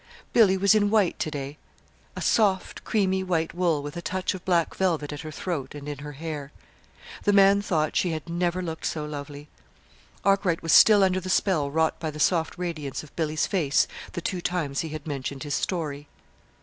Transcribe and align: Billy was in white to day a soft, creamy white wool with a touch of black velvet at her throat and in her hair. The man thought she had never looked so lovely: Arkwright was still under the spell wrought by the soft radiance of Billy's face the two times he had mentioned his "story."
Billy 0.33 0.57
was 0.57 0.73
in 0.73 0.89
white 0.89 1.19
to 1.19 1.29
day 1.29 1.59
a 2.15 2.21
soft, 2.23 2.83
creamy 2.83 3.21
white 3.21 3.53
wool 3.53 3.83
with 3.83 3.95
a 3.95 4.01
touch 4.01 4.33
of 4.33 4.43
black 4.43 4.73
velvet 4.73 5.13
at 5.13 5.21
her 5.21 5.29
throat 5.29 5.75
and 5.75 5.87
in 5.87 5.99
her 5.99 6.13
hair. 6.13 6.51
The 7.21 7.31
man 7.31 7.61
thought 7.61 7.95
she 7.95 8.09
had 8.09 8.27
never 8.27 8.63
looked 8.63 8.87
so 8.87 9.05
lovely: 9.05 9.47
Arkwright 10.25 10.63
was 10.63 10.73
still 10.73 11.03
under 11.03 11.19
the 11.19 11.29
spell 11.29 11.69
wrought 11.69 11.99
by 11.99 12.09
the 12.09 12.19
soft 12.19 12.55
radiance 12.57 13.03
of 13.03 13.15
Billy's 13.15 13.45
face 13.45 13.87
the 14.13 14.21
two 14.21 14.41
times 14.41 14.79
he 14.79 14.89
had 14.89 15.05
mentioned 15.05 15.43
his 15.43 15.53
"story." 15.53 16.07